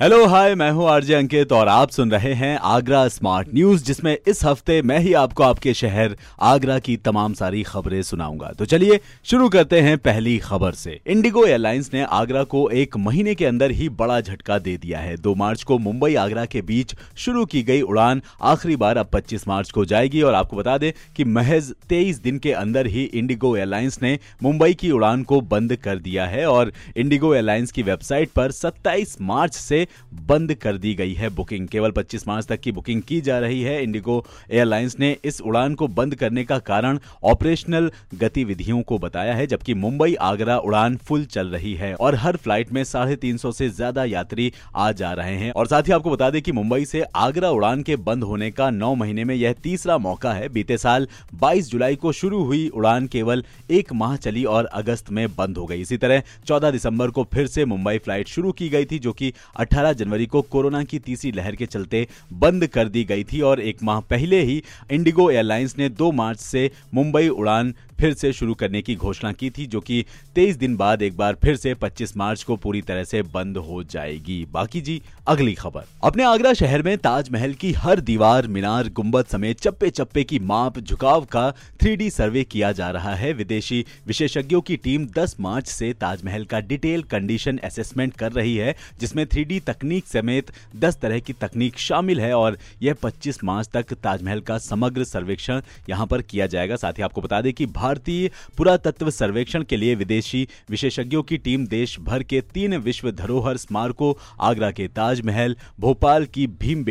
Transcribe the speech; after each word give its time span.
hello 0.00 0.24
hi 0.26 0.54
मैं 0.54 0.70
हूँ 0.70 0.88
RJ 0.90 1.14
अंकित 1.14 1.52
और 1.52 1.68
आप 1.68 1.90
सुन 1.90 2.10
रहे 2.10 2.32
हैं 2.34 2.56
आगरा 2.58 3.06
स्मार्ट 3.08 3.48
न्यूज़ 3.54 3.84
जिसमें 3.84 4.16
इस 4.28 4.42
हफ़्ते 4.44 4.80
मैं 4.82 4.98
ही 4.98 5.12
आपको 5.12 5.42
आपके 5.42 5.74
शहर 5.74 6.16
आगरा 6.42 6.78
की 6.78 6.96
तमाम 6.96 7.34
सारी 7.34 7.62
खबरें 7.62 8.00
सुनाऊँगा। 8.02 8.50
तो 8.58 8.64
चलिए 8.64 8.98
शुरू 9.24 9.48
करते 9.48 9.80
हैं 9.80 9.96
पहली 9.98 10.36
खबर 10.38 10.72
से। 10.72 10.98
इंडिगो 11.06 11.44
एयरलाइंस 11.46 11.90
ने 11.94 12.02
आगरा 12.02 12.42
को 12.44 12.68
एक 12.70 12.96
महीने 12.96 13.34
के 13.34 13.46
अंदर 13.46 13.70
ही 13.70 13.88
बड़ा 13.90 14.20
झटका 14.20 14.58
दे 14.58 14.76
दिया 14.76 14.98
है। 14.98 15.16
दो 15.16 15.34
मार्च 15.34 15.62
को 15.62 15.78
मुंबई 15.78 16.14
आगरा 16.14 16.44
के 16.46 16.62
बीच 16.62 16.94
शुरू 17.16 17.44
की 17.44 17.62
गई 17.62 17.82
उड़ान 17.82 18.22
आखिरी 18.42 18.76
बार 18.76 18.96
अब 18.96 19.10
पच्चीस 19.12 19.48
मार्च 19.48 19.70
को 19.70 19.84
जाएगी 19.84 20.22
और 20.22 20.34
आपको 20.34 20.56
बता 20.56 20.76
दें 20.78 20.90
कि 21.16 21.24
महज 21.24 21.72
तेईस 21.88 22.20
दिन 22.22 22.38
के 22.38 22.52
अंदर 22.54 22.86
ही 22.86 23.04
इंडिगो 23.04 23.56
एयरलाइंस 23.56 23.98
ने 24.02 24.18
मुंबई 24.42 24.74
की 24.74 24.90
उड़ान 24.90 25.22
को 25.22 25.40
बंद 25.54 25.76
कर 25.76 25.98
दिया 26.00 26.26
है 26.26 26.46
और 26.48 26.72
इंडिगो 26.96 27.34
एयरलाइंस 27.34 27.72
की 27.72 27.82
वेबसाइट 27.82 28.30
पर 28.30 28.50
सत्ताईस 28.50 29.16
मार्च 29.20 29.54
से 29.54 29.83
बंद 30.24 30.54
कर 30.54 30.76
दी 30.76 30.94
गई 30.94 31.12
है 31.14 31.28
बुकिंग। 31.30 31.68
केवल 31.68 31.90
25 31.90 32.26
मार्च 32.28 32.46
तक 32.46 32.60
की 32.60 32.72
बुकिंग 32.72 33.02
की 33.02 33.20
जा 33.20 33.38
रही 33.38 33.62
है। 33.62 33.82
इंडिगो 33.82 34.24
एयरलाइंस 34.50 34.96
ने 35.00 35.16
इस 35.24 35.40
उड़ान 35.42 35.74
को 35.74 35.88
बंद 35.90 36.14
करने 36.14 36.44
का 36.44 36.58
कारण 36.60 36.98
ऑपरेशनल 37.24 37.90
गतिविधियों 38.14 38.80
को 38.82 38.98
बताया 38.98 39.34
है, 39.34 39.46
जबकि 39.46 39.74
मुंबई 39.76 40.14
आगरा 40.22 40.56
उड़ान 40.58 40.96
फुल 40.98 41.24
चल 41.26 41.48
रही 41.48 41.74
है 41.74 41.94
और 41.96 42.14
हर 42.14 42.36
फ़्लाइट 42.36 42.72
में 42.72 42.82
साढ़े 42.84 43.16
तीन 43.16 43.36
सौ 43.36 43.52
से 43.52 43.68
ज़्यादा 43.70 44.04
यात्री 44.06 44.52
आ 44.76 44.90
जा 44.92 45.12
रहे 45.12 45.36
हैं। 45.36 45.50
और 45.52 45.66
साथ 45.66 45.82
ही 45.82 45.92
आपको 45.92 46.10
बता 46.10 46.30
दें 46.30 46.40
कि 46.42 46.52
मुंबई 46.52 46.84
से 46.84 47.02
आगरा 47.16 47.50
उड़ान 47.50 47.82
के 47.82 47.96
बंद 47.98 48.24
होने 48.24 48.50
का 48.50 48.70
नौ 48.72 48.94
महीने 48.94 49.24
में 49.24 49.34
यह 49.34 49.52
तीसरा 49.62 49.98
मौका 50.00 50.32
है। 50.32 50.48
बीते 50.48 50.78
साल 50.78 51.08
22 51.34 51.70
जुलाई 51.70 51.96
को 51.96 52.12
शुरू 52.14 52.42
हुई 52.44 52.66
उड़ान 52.68 53.06
केवल 53.06 53.44
एक 53.70 53.92
माह 53.94 54.16
चली 54.18 54.44
और 54.46 54.64
अगस्त 54.74 55.10
में 55.10 55.26
बंद 55.28 55.58
हो 55.58 55.66
गई। 55.66 55.80
इसी 55.80 55.96
तरह 55.96 56.22
14 56.46 56.70
दिसंबर 56.70 57.10
को 57.10 57.24
फिर 57.34 57.46
से 57.46 57.64
मुंबई 57.64 57.98
फ़्लाइट 57.98 58.28
शुरू 58.28 58.52
की 58.52 58.68
गई 58.68 58.84
थी, 58.84 58.98
जो 58.98 59.12
कि 59.12 59.32
18 59.74 59.92
जनवरी 59.92 60.26
को 60.26 60.42
कोरोना 60.42 60.82
की 60.84 60.98
तीसरी 60.98 61.30
लहर 61.32 61.56
के 61.56 61.66
चलते 61.66 62.06
बंद 62.32 62.66
कर 62.66 62.88
दी 62.88 63.04
गई 63.04 63.24
थी 63.24 63.40
और 63.40 63.60
एक 63.60 63.82
माह 63.82 64.00
पहले 64.00 64.42
ही 64.42 64.62
इंडिगो 64.90 65.30
एयरलाइंस 65.30 65.74
ने 65.78 65.88
2 65.90 66.12
मार्च 66.12 66.40
से 66.40 66.70
मुंबई 66.94 67.28
उड़ान 67.28 67.74
फिर 68.00 68.14
से 68.14 68.32
शुरू 68.32 68.54
करने 68.54 68.80
की 68.82 68.94
घोषणा 68.96 69.30
की 69.32 69.48
थी, 69.50 69.66
जो 69.66 69.80
कि 69.80 70.04
23 70.34 70.56
दिन 70.56 70.76
बाद 70.76 71.02
एक 71.02 71.16
बार 71.16 71.36
फिर 71.42 71.56
से 71.56 71.74
25 71.74 72.16
मार्च 72.16 72.42
को 72.42 72.56
पूरी 72.56 72.80
तरह 72.82 73.04
से 73.04 73.22
बंद 73.24 73.56
हो 73.58 73.82
जाएगी। 73.84 74.44
बाकी 74.52 74.80
जी, 74.80 75.00
अगली 75.28 75.54
खबर। 75.54 75.84
अपने 76.04 76.24
आगरा 76.24 76.52
शहर 76.52 76.82
में 76.82 76.96
ताजमहल 76.98 77.54
की 77.54 77.72
हर 77.72 78.00
दीवार, 78.00 78.46
मीनार, 78.46 78.88
गुंबद 78.88 79.26
समेत 79.26 79.60
चप्पे 79.60 79.90
चप्पे 79.90 80.24
की 80.24 80.38
माप, 80.38 80.78
झुकाव 80.78 81.24
का 81.24 81.50
थ्री 81.80 82.10
सर्वे 82.10 82.44
किया 82.44 82.72
जा 82.72 82.90
रहा 82.90 83.14
है। 83.14 83.32
विदेशी 83.32 83.84
विशेषज्ञों 84.06 84.60
की 84.60 84.76
टीम 84.76 85.06
10 85.08 85.36
मार्च 85.40 85.66
से 85.66 85.92
ताजमहल 85.92 86.44
का 86.44 86.60
डिटेल 86.62 87.02
कंडीशन 87.02 87.58
असेसमेंट 87.64 88.14
कर 88.14 88.32
रही 88.32 88.56
है, 88.56 88.74
जिसमें 89.00 89.26
थ्री 89.26 89.60
तकनीक 89.66 90.06
समेत 90.06 90.50
10 90.76 90.96
तरह 90.96 91.18
की 91.18 91.32
तकनीक 91.32 91.78
शामिल 91.78 92.20
है 92.20 92.32
और 92.34 92.58
यह 92.82 92.94
25 92.94 93.42
मार्च 93.44 93.68
तक 93.74 93.92
ताजमहल 93.94 94.40
का 94.40 94.58
समग्र 94.58 95.04
सर्वेक्षण 95.04 95.60
यहाँ 95.90 96.06
पर 96.06 96.22
किया 96.22 96.46
जाएगा। 96.46 96.76
साथ 96.76 96.92
ही 96.92 97.02
आपको 97.02 97.20
बता 97.20 97.40
दें 97.40 97.52
कि 97.52 97.66
भारतीय 97.66 98.30
पुरातत्व 98.56 99.10
सर्वेक्षण 99.10 99.62
के 99.62 99.76
लिए 99.76 99.94
विदेशी 99.94 100.46
विशेषज्ञों 100.70 101.22
की 101.22 101.38
टीम 101.38 101.66
देश 101.66 101.98
भर 102.00 102.22
के 102.22 102.40
तीन 102.54 102.76
विश्व 102.78 103.10
धरोहर 103.12 103.56
स्मारकों, 103.56 104.12
आगरा 104.40 104.70
के 104.70 104.88
ताजमहल, 104.88 105.56
भोपाल 105.80 106.26
की 106.26 106.46
भीम 106.46 106.84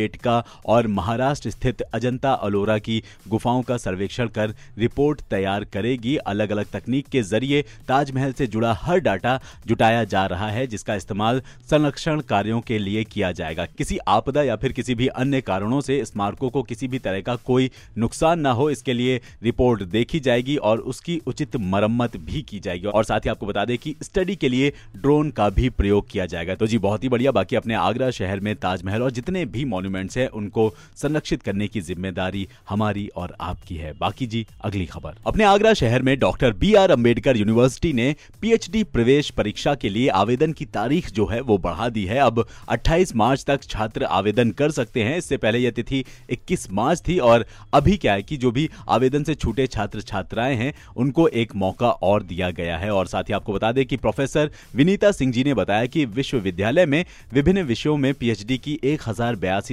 और 0.66 0.88
महाराष्ट्र 0.88 1.50
स्थित 1.50 1.82
अजंता 1.84 2.32
अलोरा 2.34 2.78
की 2.78 3.02
गुफाओं 3.28 3.62
का 3.62 3.78
सर्वेक्षण 3.78 4.28
कर 4.28 4.54
रिपोर्ट 4.78 5.22
तैयार 5.30 5.64
करेगी। 5.64 6.16
अलग 6.18 6.52
अलग 6.52 6.72
तकनीक 6.72 7.08
के 7.08 7.22
ज़रिए 7.24 7.62
ताजमहल 7.88 8.34
से 8.34 8.48
जुड़ा 8.48 8.74
हर 8.74 9.00
डाटा 9.00 9.40
जुटाया 9.68 10.04
जा 10.04 10.26
रहा 10.26 10.50
है, 10.50 10.66
जिसका 10.68 10.96
इस्तेमाल 10.96 11.42
संरक्षण 11.70 12.22
कार्यों 12.22 12.60
के 12.64 12.78
लिए 12.80 13.04
किया 13.04 13.32
जाएगा। 13.32 13.66
किसी 13.68 13.98
आपदा 14.08 14.44
या 14.44 14.56
फिर 14.56 14.72
किसी 14.72 14.96
भी 14.96 15.08
अन्य 15.08 15.42
कारणों 15.44 15.82
से 15.82 16.04
स्मारकों 16.06 16.50
को 16.50 16.64
किसी 16.64 16.88
भी 16.88 17.00
तरह 17.00 17.22
का 17.22 17.36
कोई 17.46 17.70
नुकसान 17.98 18.40
ना 18.40 18.52
हो, 18.52 18.70
इसके 18.70 18.94
लिए 18.94 19.20
रिपोर्ट 19.44 19.84
देखी 19.84 20.20
जाएगी 20.20 20.56
और 20.58 20.80
उसकी 20.84 21.20
उचित 21.28 21.56
मरम्मत 21.56 22.18
भी 22.20 22.42
की 22.42 22.60
जाएगी। 22.60 22.88
और 22.88 23.04
साथ 23.04 23.20
ही 23.20 23.30
आपको 23.30 23.46
बता 23.46 23.66
दें 23.66 23.78
कि 23.78 23.96
स्टडी 24.04 24.36
के 24.36 24.50
लिए 24.50 24.72
ड्रोन 24.96 25.30
का 25.32 25.50
भी 25.50 25.70
प्रयोग 25.72 26.10
किया 26.10 26.26
जाएगा। 26.26 26.56
तो 26.56 26.68
जी, 26.68 26.78
बहुत 26.80 27.04
ही 27.04 27.10
बढ़िया। 27.10 27.32
बाकी 27.32 27.56
अपने 27.56 27.76
आगरा 27.76 28.10
शहर 28.12 28.40
में 28.40 28.56
ताजमहल 28.56 29.04
और 29.04 29.12
जितने 29.12 29.46
भी 29.48 29.66
मॉन्यूमेंट्स 29.66 30.18
हैं, 30.18 30.28
उनको 30.30 30.70
संरक्षित 30.98 31.42
करने 31.42 31.68
की 31.68 31.82
ज़िम्मेदारी 31.82 32.48
हमारी 32.70 33.08
और 33.16 33.36
आपकी 33.42 33.76
है। 33.76 33.94
बाकी 34.00 34.28
जी, 34.28 34.46
अगली 34.64 34.86
खबर। 34.86 35.16
अपने 35.28 35.44
आगरा 35.44 35.74
शहर 35.76 36.02
में 36.02 36.18
doctor 36.20 36.54
B 36.56 36.74
R 36.76 36.92
Ambedkar 36.92 37.38
university 37.38 37.94
ने 37.94 38.16
पीएचडी 38.42 38.84
प्रवेश 38.86 39.30
परीक्षा 39.32 39.76
के 39.76 39.90
लिए 39.90 40.08
आवेदन 40.16 40.54
की 40.54 40.66
तारीख 40.68 41.10
जो 41.12 41.26
है, 41.26 41.42
वो 41.42 41.58
बढ़ा 41.58 41.90
दी 41.90 42.06
है। 42.06 42.18
अब 42.20 42.46
28 42.70 43.16
मार्च 43.16 43.44
तक 43.48 43.64
छात्र 43.64 44.04
आवेदन 44.12 44.52
कर 44.52 44.72
सकते 44.72 45.04
हैं। 45.04 45.18
इससे 45.18 45.38
पहले 45.38 45.60
यह 45.60 45.72
तिथि 45.72 46.04
21 46.30 46.68
मार्च 46.72 47.02
थी 47.08 47.18
और 47.20 47.46
अभी 47.74 47.98
क्या 47.98 48.14
है 48.14 48.24
कि 48.24 48.38
जो 48.38 48.52
भी 48.52 48.70
आवेदन 48.90 49.24
से 49.24 49.36
छूटे 49.36 49.68
छात्र 49.68 50.02
छात्राएँ 50.02 50.56
हैं, 50.56 50.74
उनको 50.98 51.28
एक 51.28 51.56
मौका 51.56 51.90
और 51.90 52.24
दिया 52.24 52.50
गया 52.52 52.78
है। 52.78 52.92
और 52.92 53.08
साथ 53.08 53.24
ही 53.24 53.34
आपको 53.34 53.54
बता 53.54 53.72
दें 53.72 53.86
कि 53.86 53.98
प्रोफेसर 53.98 54.52
विनीता 54.76 55.12
सिंह 55.12 55.32
जी 55.34 55.44
ने 55.44 55.54
बताया 55.54 55.86
कि 55.86 56.06
विश्वविद्यालय 56.06 56.86
में 56.86 57.04
विभिन्न 57.34 57.62
विषयों 57.64 57.98
में 57.98 58.14
पीएचडी 58.14 58.58
की 58.58 58.80
एक 58.84 59.02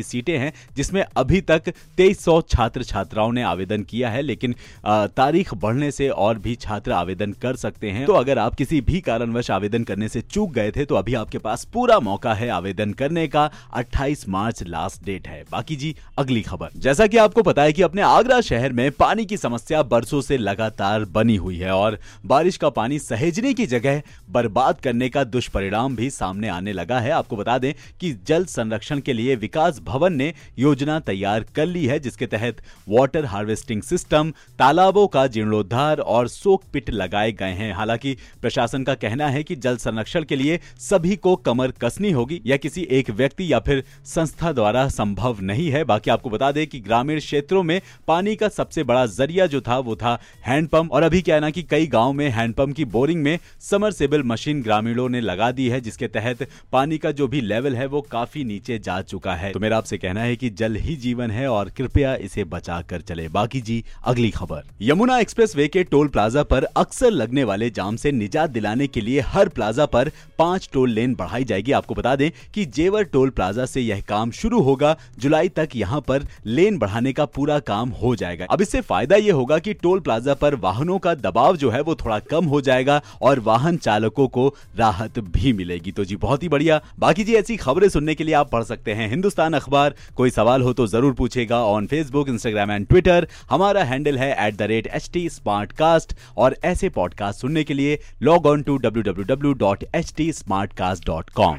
सीटें 0.00 0.36
हैं, 0.38 0.52
जिसमें 0.76 1.02
अभी 1.16 1.40
तक 1.40 1.68
तेईस 1.96 2.24
छात्र 2.48 2.82
छात्राओं 2.82 3.32
ने 3.32 3.42
आवेदन 3.42 3.82
किया 3.82 4.10
है। 4.10 4.22
लेकिन 4.22 4.54
तारीख 4.86 5.52
बढ़ने 5.54 5.90
से 5.90 6.08
और 6.08 6.38
भी 6.38 6.54
छात्र 6.56 6.92
आवेदन 6.92 7.32
कर 7.32 7.56
सकते 7.56 7.90
हैं। 7.90 8.06
तो 8.06 8.12
अगर 8.12 8.38
आप 8.38 8.54
किसी 8.54 8.80
भी 8.80 9.00
कारणवश 9.00 9.50
आवेदन 9.50 9.84
करने 9.84 10.08
से 10.08 10.20
चूक 10.22 10.52
गए 10.52 10.70
थे 10.70 10.84
तो 10.84 10.94
अभी 10.94 11.14
आपके 11.14 11.38
पास 11.38 11.64
पूरा 11.64 11.98
मौका 12.00 12.34
है 12.34 12.48
आवेदन 12.50 12.69
करने 12.72 13.28
का 13.28 13.50
28 13.72 14.28
मार्च 14.28 14.62
लास्ट 14.62 15.04
डेट 15.04 15.28
है। 15.28 15.44
बाकी 15.52 15.76
जी, 15.76 15.96
अगली 16.18 16.42
खबर। 16.42 16.68
जैसा 16.76 17.06
कि 17.06 17.16
आपको 17.16 17.42
पता 17.42 17.62
है 17.62 17.72
कि 17.72 17.82
अपने 17.82 18.02
आगरा 18.02 18.40
शहर 18.40 18.72
में 18.72 18.90
पानी 18.90 19.24
की 19.24 19.36
समस्या 19.36 19.82
बरसों 19.82 20.20
से 20.20 20.36
लगातार 20.36 21.04
बनी 21.04 21.36
हुई 21.36 21.56
है 21.56 21.70
और 21.70 21.98
बारिश 22.26 22.56
का 22.56 22.68
पानी 22.68 22.98
सहेजने 22.98 23.54
की 23.54 23.66
जगह 23.66 24.02
बर्बाद 24.30 24.80
करने 24.80 25.08
का 25.08 25.24
दुष्परिणाम 25.24 25.96
भी 25.96 26.10
सामने 26.10 26.48
आने 26.48 26.72
लगा 26.72 27.00
है। 27.00 27.10
आपको 27.10 27.36
बता 27.36 27.58
दें 27.58 27.74
कि 28.00 28.12
जल 28.12 28.44
संरक्षण 28.44 29.00
के 29.00 29.12
लिए 29.12 29.36
विकास 29.36 29.80
भवन 29.80 30.12
ने 30.12 30.34
योजना 30.58 31.00
तैयार 31.00 31.46
कर 31.54 31.66
ली 31.66 31.86
है, 31.86 32.00
जिसके 32.00 32.26
तहत 32.26 32.56
वाटर 32.88 33.24
हार्वेस्टिंग 33.24 33.82
सिस्टम 33.82 34.32
तालाबों 34.58 35.06
का 35.06 35.26
जीर्णोद्धार 35.26 35.98
और 35.98 36.28
सोक 36.28 36.62
पिट 36.72 36.90
लगाए 36.90 37.32
गए 37.32 37.52
हैं। 37.52 37.72
हालाँकि 37.72 38.16
प्रशासन 38.42 38.84
का 38.84 38.94
कहना 38.94 39.28
है 39.28 39.42
कि 39.42 39.56
जल 39.56 39.76
संरक्षण 39.76 40.24
के 40.24 40.36
लिए 40.36 40.60
सभी 40.78 41.16
को 41.16 41.36
कमर 41.36 41.70
कसनी 41.70 42.10
होगी। 42.10 42.42
किसी 42.60 42.86
एक 42.90 43.10
व्यक्ति 43.10 43.52
या 43.52 43.58
फिर 43.60 43.82
संस्था 44.04 44.52
द्वारा 44.52 44.86
संभव 44.88 45.40
नहीं 45.40 45.68
है। 45.70 45.82
बाकी 45.84 46.10
आपको 46.10 46.30
बता 46.30 46.50
दें 46.52 46.66
कि 46.66 46.80
ग्रामीण 46.80 47.18
क्षेत्रों 47.18 47.62
में 47.62 47.80
पानी 48.08 48.34
का 48.36 48.48
सबसे 48.48 48.84
बड़ा 48.84 49.04
ज़रिया 49.06 49.46
जो 49.46 49.60
था, 49.60 49.78
वो 49.78 49.96
था 49.96 50.18
हैंडपंप। 50.46 50.92
और 50.92 51.02
अभी 51.02 51.22
क्या 51.22 51.34
है 51.34 51.40
ना 51.40 51.50
कि 51.50 51.62
कई 51.62 51.86
गाँव 51.86 52.12
में 52.12 52.28
हैंडपंप 52.30 52.76
की 52.76 52.84
बोरिंग 52.84 53.22
में 53.22 53.38
समरसेबल 53.60 54.22
मशीन 54.22 54.62
ग्रामीणों 54.62 55.08
ने 55.08 55.20
लगा 55.20 55.50
दी 55.50 55.68
है, 55.68 55.80
जिसके 55.80 56.08
तहत 56.08 56.46
पानी 56.72 56.98
का 56.98 57.10
जो 57.10 57.28
भी 57.28 57.40
लेवल 57.40 57.76
है, 57.76 57.86
वो 57.86 58.00
काफ़ी 58.00 58.44
नीचे 58.44 58.78
जा 58.78 59.00
चुका 59.02 59.34
है। 59.34 59.52
तो 59.52 59.60
मेरा 59.60 59.76
आपसे 59.76 59.98
कहना 59.98 60.22
है 60.22 60.36
कि 60.36 60.50
जल 60.50 60.76
ही 60.76 60.96
जीवन 60.96 61.30
है 61.30 61.48
और 61.48 61.70
कृपया 61.70 62.14
इसे 62.14 62.44
बचा 62.44 62.80
कर 62.82 63.00
चले। 63.00 63.28
बाकी 63.28 63.60
जी, 63.60 63.84
अगली 64.04 64.30
खबर। 64.30 64.62
यमुना 64.82 65.18
एक्सप्रेस 65.18 65.54
के 65.72 65.82
टोल 65.84 66.08
प्लाजा 66.08 66.42
पर 66.42 66.64
अक्सर 66.64 67.10
लगने 67.10 67.44
वाले 67.44 67.70
जाम 67.70 67.96
से 67.96 68.12
निजात 68.12 68.50
दिलाने 68.50 68.86
के 68.86 69.00
लिए 69.00 69.20
हर 69.20 69.48
प्लाजा 69.48 69.86
पर 69.86 70.10
पाँच 70.38 70.68
टोल 70.72 70.90
लेन 70.90 71.14
बढ़ाई 71.14 71.44
जाएगी। 71.44 71.72
आपको 71.72 71.94
बता 71.94 72.14
दें 72.16 72.30
कि 72.54 72.64
जेवर 72.68 73.04
टोल 73.04 73.30
प्लाजा 73.30 73.66
से 73.66 73.80
यह 73.80 74.00
काम 74.00 74.30
शुरू 74.32 74.60
होगा। 74.60 74.96
जुलाई 75.18 75.48
तक 75.48 75.68
यहाँ 75.76 76.00
पर 76.00 76.26
लेन 76.46 76.78
बढ़ाने 76.78 77.12
का 77.12 77.24
पूरा 77.26 77.58
काम 77.60 77.90
हो 77.92 78.14
जाएगा। 78.16 78.46
अब 78.50 78.62
इससे 78.62 78.80
फ़ायदा 78.80 79.16
यह 79.16 79.34
होगा 79.34 79.58
कि 79.58 79.74
टोल 79.74 80.00
प्लाजा 80.00 80.34
पर 80.34 80.54
वाहनों 80.60 80.98
का 80.98 81.14
दबाव 81.16 81.56
जो 81.56 81.70
है 81.70 81.80
वो 81.80 81.94
थोड़ा 81.94 82.18
कम 82.30 82.44
हो 82.46 82.60
जाएगा 82.60 83.00
और 83.22 83.40
वाहन 83.40 83.76
चालकों 83.78 84.28
को 84.28 84.48
राहत 84.76 85.18
भी 85.18 85.52
मिलेगी। 85.52 85.92
तो 85.92 86.04
जी, 86.04 86.16
बहुत 86.16 86.42
ही 86.42 86.48
बढ़िया। 86.48 86.80
बाकी 86.98 87.24
जी, 87.24 87.34
ऐसी 87.34 87.56
खबरें 87.56 87.88
सुनने 87.88 88.14
के 88.14 88.24
लिए 88.24 88.34
आप 88.34 88.50
पढ़ 88.50 88.62
सकते 88.64 88.94
हैं 88.94 89.08
हिंदुस्तान 89.10 89.54
अखबार। 89.54 89.94
कोई 90.16 90.30
सवाल 90.30 90.62
हो 90.62 90.72
तो 90.72 90.86
ज़रूर 90.86 91.12
पूछेगा 91.14 91.62
on 91.64 91.86
Facebook 91.86 92.28
Instagram 92.28 92.70
and 92.70 92.86
Twitter 92.86 93.28
हमारा 93.50 93.84
हैंडल 93.84 94.18
है 94.18 94.30
at 94.46 94.56
the 94.56 94.70
rate 94.70 94.86
H 94.86 95.10
T 95.12 95.28
smart 95.30 95.72
cast 95.72 96.14
और 96.36 96.56
ऐसे 96.64 96.88
पॉडकास्ट 96.90 97.40
सुनने 97.40 97.64
के 97.64 97.74
लिए 97.74 97.98
log 98.22 98.46
on 98.46 98.62
to 98.62 98.76
W 98.78 99.02
W 99.02 99.24
W 99.26 99.52
dot 99.58 99.84
H 99.94 100.12
T 100.16 100.32
smart 100.32 100.72
cast 100.72 101.06
dot 101.06 101.30
com 101.30 101.58